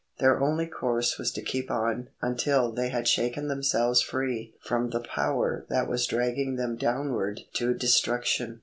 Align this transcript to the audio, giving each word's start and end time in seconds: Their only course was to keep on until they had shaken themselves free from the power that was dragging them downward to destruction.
Their 0.17 0.41
only 0.41 0.65
course 0.65 1.19
was 1.19 1.31
to 1.33 1.43
keep 1.43 1.69
on 1.69 2.09
until 2.23 2.71
they 2.71 2.89
had 2.89 3.07
shaken 3.07 3.49
themselves 3.49 4.01
free 4.01 4.55
from 4.59 4.89
the 4.89 4.99
power 5.01 5.63
that 5.69 5.87
was 5.87 6.07
dragging 6.07 6.55
them 6.55 6.75
downward 6.75 7.41
to 7.57 7.75
destruction. 7.75 8.59